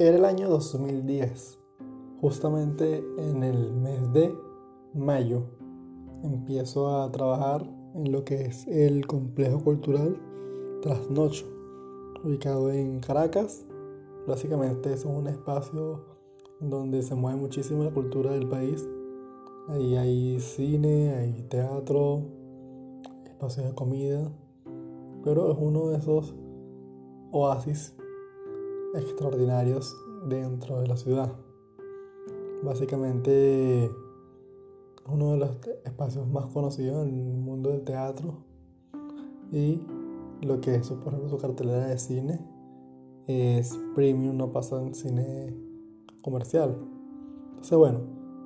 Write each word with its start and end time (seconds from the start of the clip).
Era 0.00 0.16
el 0.16 0.24
año 0.24 0.48
2010, 0.48 1.58
justamente 2.20 3.04
en 3.18 3.42
el 3.42 3.72
mes 3.72 4.12
de 4.12 4.32
mayo. 4.94 5.42
Empiezo 6.22 7.02
a 7.02 7.10
trabajar 7.10 7.68
en 7.96 8.12
lo 8.12 8.24
que 8.24 8.42
es 8.42 8.64
el 8.68 9.08
complejo 9.08 9.58
cultural 9.58 10.16
Trasnocho, 10.82 11.46
ubicado 12.22 12.70
en 12.70 13.00
Caracas. 13.00 13.66
Básicamente 14.28 14.92
es 14.92 15.04
un 15.04 15.26
espacio 15.26 16.04
donde 16.60 17.02
se 17.02 17.16
mueve 17.16 17.40
muchísimo 17.40 17.82
la 17.82 17.90
cultura 17.90 18.30
del 18.30 18.48
país. 18.48 18.88
Ahí 19.66 19.96
hay 19.96 20.38
cine, 20.38 21.12
hay 21.16 21.42
teatro, 21.48 22.22
espacios 23.24 23.66
de 23.66 23.74
comida, 23.74 24.30
pero 25.24 25.50
es 25.50 25.58
uno 25.60 25.88
de 25.88 25.96
esos 25.96 26.36
oasis 27.32 27.96
extraordinarios 28.98 29.96
dentro 30.28 30.80
de 30.80 30.88
la 30.88 30.96
ciudad. 30.96 31.32
Básicamente 32.62 33.90
uno 35.06 35.32
de 35.32 35.38
los 35.38 35.50
espacios 35.84 36.28
más 36.28 36.46
conocidos 36.46 37.06
en 37.06 37.14
el 37.14 37.38
mundo 37.38 37.70
del 37.70 37.82
teatro 37.82 38.44
y 39.50 39.80
lo 40.42 40.60
que 40.60 40.74
es, 40.74 40.88
por 40.90 41.30
su 41.30 41.38
cartelera 41.38 41.86
de 41.86 41.98
cine 41.98 42.40
es 43.26 43.78
premium, 43.94 44.36
no 44.36 44.52
pasa 44.52 44.80
en 44.82 44.94
cine 44.94 45.54
comercial. 46.22 46.76
Entonces, 47.50 47.78
bueno, 47.78 48.00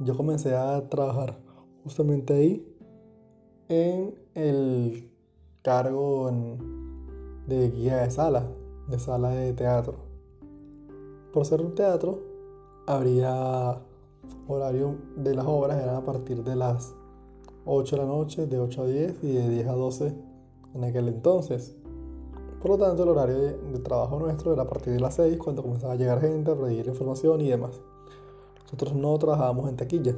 yo 0.00 0.16
comencé 0.16 0.54
a 0.54 0.88
trabajar 0.88 1.38
justamente 1.84 2.34
ahí 2.34 2.76
en 3.68 4.14
el 4.34 5.10
cargo 5.62 6.30
de 7.46 7.70
guía 7.70 7.98
de 7.98 8.10
sala, 8.10 8.48
de 8.88 8.98
sala 8.98 9.30
de 9.30 9.52
teatro. 9.52 10.05
Por 11.36 11.44
ser 11.44 11.60
un 11.60 11.74
teatro, 11.74 12.18
habría 12.86 13.78
horario 14.48 14.94
de 15.16 15.34
las 15.34 15.44
obras, 15.46 15.82
eran 15.82 15.96
a 15.96 16.02
partir 16.02 16.42
de 16.42 16.56
las 16.56 16.94
8 17.66 17.94
de 17.94 18.02
la 18.02 18.08
noche, 18.08 18.46
de 18.46 18.58
8 18.58 18.80
a 18.80 18.86
10 18.86 19.22
y 19.22 19.32
de 19.34 19.48
10 19.50 19.66
a 19.66 19.72
12 19.74 20.14
en 20.74 20.84
aquel 20.84 21.08
entonces. 21.08 21.76
Por 22.62 22.70
lo 22.70 22.78
tanto, 22.78 23.02
el 23.02 23.10
horario 23.10 23.36
de, 23.36 23.78
trabajo 23.80 24.18
nuestro 24.18 24.54
era 24.54 24.62
a 24.62 24.66
partir 24.66 24.94
de 24.94 25.00
las 25.00 25.16
6, 25.16 25.36
cuando 25.36 25.60
comenzaba 25.60 25.92
a 25.92 25.96
llegar 25.96 26.22
gente, 26.22 26.52
a 26.52 26.54
pedir 26.54 26.86
información 26.86 27.42
y 27.42 27.50
demás. 27.50 27.82
Nosotros 28.62 28.94
no 28.94 29.18
trabajábamos 29.18 29.68
en 29.68 29.76
taquilla. 29.76 30.16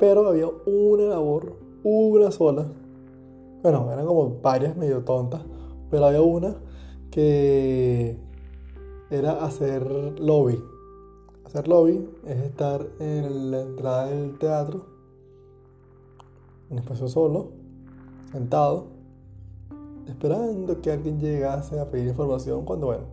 Pero 0.00 0.26
había 0.26 0.48
una 0.66 1.04
labor, 1.04 1.54
una 1.84 2.32
sola. 2.32 2.66
Bueno, 3.62 3.88
eran 3.92 4.04
como 4.04 4.36
varias 4.42 4.76
medio 4.76 5.04
tontas, 5.04 5.42
pero 5.92 6.06
había 6.06 6.22
una 6.22 6.56
que 7.12 8.18
era 9.10 9.44
hacer 9.44 10.20
lobby. 10.20 10.62
Hacer 11.44 11.66
lobby 11.66 12.08
es 12.26 12.38
estar 12.38 12.86
en 13.00 13.50
la 13.50 13.62
entrada 13.62 14.06
del 14.06 14.38
teatro, 14.38 14.86
en 16.70 16.78
espacio 16.78 17.08
solo, 17.08 17.48
sentado, 18.30 18.86
esperando 20.06 20.80
que 20.80 20.92
alguien 20.92 21.18
llegase 21.18 21.80
a 21.80 21.90
pedir 21.90 22.08
información 22.08 22.64
cuando, 22.64 22.86
bueno, 22.86 23.04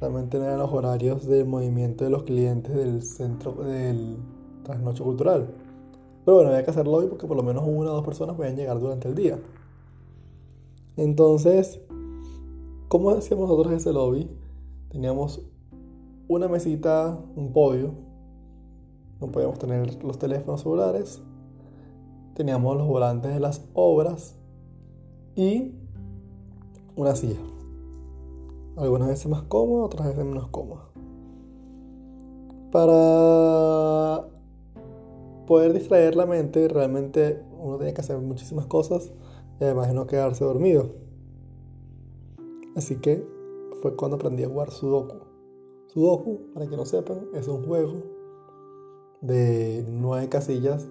realmente 0.00 0.36
eran 0.36 0.58
los 0.58 0.72
horarios 0.72 1.26
de 1.26 1.44
movimiento 1.44 2.04
de 2.04 2.10
los 2.10 2.22
clientes 2.22 2.72
del 2.72 3.02
centro 3.02 3.54
del 3.54 4.16
trasnocho 4.62 5.02
cultural. 5.02 5.48
Pero 6.24 6.36
bueno, 6.36 6.50
había 6.50 6.64
que 6.64 6.70
hacer 6.70 6.86
lobby 6.86 7.08
porque 7.08 7.26
por 7.26 7.36
lo 7.36 7.42
menos 7.42 7.64
una 7.66 7.90
o 7.90 7.94
dos 7.94 8.04
personas 8.04 8.36
podían 8.36 8.54
llegar 8.54 8.78
durante 8.78 9.08
el 9.08 9.16
día. 9.16 9.40
Entonces, 10.96 11.80
¿cómo 12.86 13.10
hacíamos 13.10 13.48
nosotros 13.48 13.74
ese 13.74 13.92
lobby? 13.92 14.28
Teníamos 14.90 15.40
una 16.26 16.48
mesita, 16.48 17.16
un 17.36 17.52
podio. 17.52 17.94
No 19.20 19.28
podíamos 19.30 19.58
tener 19.58 20.02
los 20.02 20.18
teléfonos 20.18 20.62
celulares. 20.62 21.22
Teníamos 22.34 22.76
los 22.76 22.88
volantes 22.88 23.32
de 23.32 23.40
las 23.40 23.64
obras 23.72 24.36
y 25.36 25.74
una 26.96 27.14
silla. 27.14 27.38
Algunas 28.76 29.08
veces 29.08 29.28
más 29.28 29.42
cómoda, 29.42 29.84
otras 29.84 30.08
veces 30.08 30.24
menos 30.24 30.48
cómoda. 30.48 30.88
Para 32.72 34.26
poder 35.46 35.72
distraer 35.72 36.16
la 36.16 36.26
mente, 36.26 36.66
realmente 36.66 37.44
uno 37.60 37.76
tiene 37.76 37.92
que 37.92 38.00
hacer 38.00 38.18
muchísimas 38.18 38.66
cosas 38.66 39.12
y 39.60 39.64
además 39.64 39.92
no 39.94 40.06
quedarse 40.06 40.44
dormido. 40.44 40.90
Así 42.74 42.96
que 42.96 43.39
fue 43.80 43.96
cuando 43.96 44.16
aprendí 44.16 44.44
a 44.44 44.48
jugar 44.48 44.70
Sudoku. 44.70 45.16
Sudoku, 45.86 46.52
para 46.54 46.66
que 46.66 46.76
no 46.76 46.84
sepan, 46.84 47.28
es 47.34 47.48
un 47.48 47.64
juego 47.64 47.94
de 49.20 49.84
nueve 49.88 50.28
casillas 50.28 50.88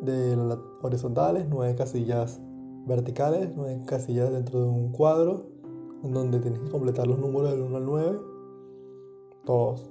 de 0.00 0.36
horizontales, 0.82 1.46
nueve 1.48 1.74
casillas 1.76 2.40
verticales, 2.86 3.50
nueve 3.54 3.80
casillas 3.86 4.32
dentro 4.32 4.60
de 4.60 4.68
un 4.68 4.92
cuadro, 4.92 5.46
en 6.02 6.12
donde 6.12 6.40
tienes 6.40 6.60
que 6.60 6.70
completar 6.70 7.06
los 7.06 7.18
números 7.18 7.52
del 7.52 7.60
1 7.60 7.76
al 7.76 7.84
9, 7.84 8.20
todos, 9.44 9.90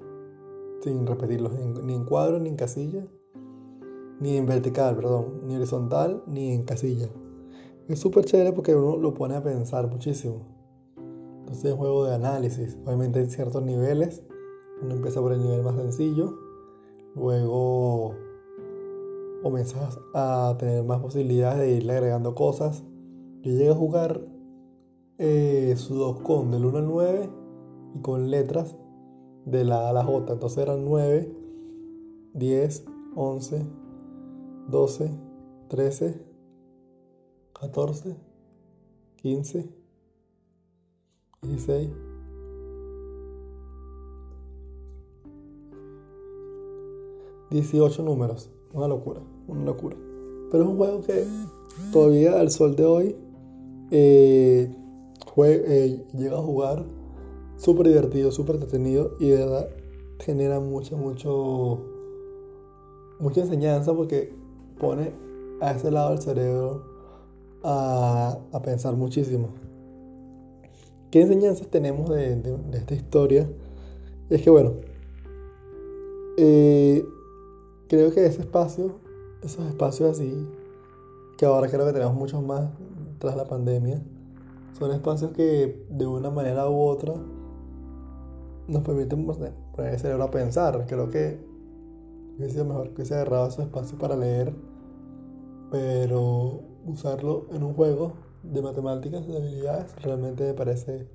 sin 0.82 1.08
repetirlos 1.08 1.54
ni 1.54 1.94
en 1.94 2.06
cuadro, 2.06 2.40
ni 2.40 2.50
en 2.50 2.58
casilla, 2.58 3.08
ni 4.20 4.36
en 4.36 4.46
vertical, 4.46 4.96
perdón, 4.96 5.42
ni 5.48 5.56
horizontal, 5.56 6.24
ni 6.28 6.52
en 6.52 6.64
casilla. 6.64 7.08
Es 7.88 8.00
súper 8.00 8.26
chévere 8.26 8.54
porque 8.54 8.76
uno 8.76 8.98
lo 8.98 9.14
pone 9.14 9.36
a 9.36 9.44
pensar 9.44 9.90
muchísimo. 9.90 10.61
Entonces 11.52 11.74
juego 11.76 12.06
de 12.06 12.16
análisis. 12.16 12.78
Obviamente 12.86 13.20
hay 13.20 13.26
ciertos 13.26 13.62
niveles. 13.62 14.24
Uno 14.82 14.96
empieza 14.96 15.20
por 15.20 15.34
el 15.34 15.44
nivel 15.44 15.64
más 15.64 15.76
sencillo. 15.76 16.34
Luego 17.14 18.16
comienzas 19.44 20.00
a 20.14 20.56
tener 20.58 20.86
más 20.86 21.02
posibilidades 21.02 21.60
de 21.60 21.72
irle 21.72 21.92
agregando 21.92 22.36
cosas. 22.36 22.86
Yo 23.42 23.52
llegué 23.52 23.70
a 23.70 23.76
jugar 23.76 24.22
eh, 25.18 25.74
Sudoku 25.76 26.50
del 26.50 26.64
1 26.64 26.78
al 26.78 26.88
9 26.88 27.30
y 27.96 28.00
con 28.00 28.32
letras 28.32 28.78
de 29.46 29.66
la 29.66 29.88
A 29.88 29.90
a 29.90 29.94
la 29.94 30.06
J. 30.06 30.32
Entonces 30.32 30.58
eran 30.58 30.86
9, 30.86 31.36
10, 32.34 32.86
11, 33.14 33.66
12, 34.70 35.12
13, 35.68 36.26
14, 37.52 38.16
15, 39.18 39.81
16. 41.42 41.90
...18 47.50 48.04
números... 48.04 48.50
...una 48.74 48.88
locura... 48.88 49.22
...una 49.48 49.66
locura... 49.66 49.98
...pero 50.52 50.64
es 50.64 50.70
un 50.70 50.78
juego 50.78 51.02
que... 51.02 51.26
...todavía 51.92 52.40
al 52.40 52.52
sol 52.52 52.76
de 52.76 52.86
hoy... 52.86 53.16
Eh, 53.90 54.74
eh, 55.38 56.06
llega 56.14 56.38
a 56.38 56.42
jugar... 56.42 56.86
...súper 57.58 57.88
divertido... 57.88 58.32
...súper 58.32 58.56
entretenido... 58.56 59.16
...y 59.20 59.30
de 59.30 59.38
verdad... 59.38 59.68
...genera 60.20 60.60
mucho, 60.60 60.96
mucho... 60.96 61.82
...mucha 63.20 63.42
enseñanza... 63.42 63.94
...porque 63.96 64.34
pone... 64.80 65.12
...a 65.60 65.72
ese 65.72 65.90
lado 65.90 66.12
del 66.12 66.22
cerebro... 66.22 66.84
a 67.64 68.62
pensar 68.64 68.96
muchísimo... 68.96 69.61
¿Qué 71.12 71.22
enseñanzas 71.24 71.68
tenemos 71.68 72.10
de, 72.10 72.42
esta 72.72 72.96
historia? 72.96 73.46
Es 74.30 74.42
que, 74.42 74.50
bueno, 74.50 74.76
eh, 76.38 77.06
creo 77.90 78.14
que 78.14 78.26
ese 78.26 78.40
espacio, 78.40 78.94
esos 79.44 79.66
espacios 79.66 80.12
así, 80.12 80.48
que 81.38 81.46
ahora 81.46 81.68
creo 81.68 81.86
que 81.86 81.92
tenemos 81.92 82.16
muchos 82.16 82.42
más 82.42 82.70
tras 83.20 83.36
la 83.36 83.44
pandemia, 83.44 84.02
son 84.80 84.92
espacios 84.92 85.32
que 85.32 85.86
de 85.90 86.08
una 86.08 86.30
manera 86.30 86.70
u 86.70 86.80
otra 86.80 87.14
nos 88.70 88.82
permiten 88.82 89.26
poner 89.26 89.54
el 89.94 90.00
cerebro 90.00 90.24
a 90.24 90.32
pensar. 90.32 90.86
Creo 90.88 91.10
que 91.10 91.38
hubiese 92.38 92.54
sido 92.54 92.66
mejor 92.66 92.88
que 92.92 93.02
hubiese 93.02 93.16
agarrado 93.16 93.50
esos 93.50 93.66
espacios 93.66 94.00
para 94.00 94.16
leer, 94.16 94.56
pero 95.72 96.62
usarlo 96.86 97.48
en 97.52 97.64
un 97.64 97.74
juego 97.74 98.14
de 98.44 98.62
matemáticas, 98.62 99.28
de 99.28 99.38
habilidades, 99.38 99.96
realmente 100.02 100.44
me 100.44 100.54
parece 100.54 101.08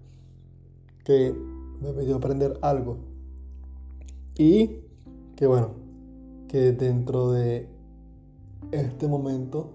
que 1.05 1.35
me 1.81 1.93
pidió 1.93 2.17
aprender 2.17 2.59
algo. 2.63 2.99
Y 4.37 4.81
que 5.37 5.47
bueno, 5.47 5.71
que 6.49 6.73
dentro 6.73 7.33
de 7.33 7.69
este 8.73 9.09
momento 9.09 9.71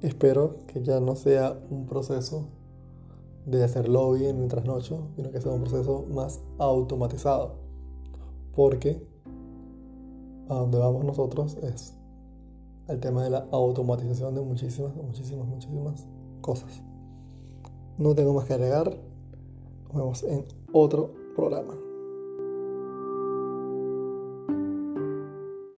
espero 0.00 0.56
que 0.66 0.82
ya 0.82 1.00
no 1.00 1.16
sea 1.16 1.58
un 1.70 1.86
proceso 1.86 2.48
de 3.46 3.64
hacer 3.64 3.88
lobby 3.88 4.26
en 4.26 4.42
el 4.42 4.50
sino 5.16 5.30
que 5.30 5.40
sea 5.40 5.52
un 5.52 5.62
proceso 5.62 6.06
más 6.12 6.40
automatizado. 6.58 7.56
Porque 8.54 9.02
a 10.48 10.54
donde 10.54 10.78
vamos 10.78 11.04
nosotros 11.04 11.56
es 11.62 11.94
el 12.92 13.00
tema 13.00 13.24
de 13.24 13.30
la 13.30 13.46
automatización 13.50 14.34
de 14.34 14.42
muchísimas, 14.42 14.94
muchísimas, 14.94 15.46
muchísimas 15.46 16.06
cosas. 16.40 16.82
No 17.98 18.14
tengo 18.14 18.34
más 18.34 18.46
que 18.46 18.54
agregar. 18.54 18.96
Nos 19.88 19.94
vemos 19.94 20.22
en 20.24 20.46
otro 20.72 21.12
programa. 21.34 21.74